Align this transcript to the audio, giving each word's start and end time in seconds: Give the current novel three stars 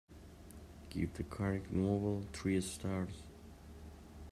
Give 0.89 1.13
the 1.13 1.21
current 1.23 1.71
novel 1.71 2.25
three 2.33 2.59
stars 2.61 3.21